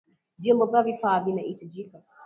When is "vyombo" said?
0.39-0.65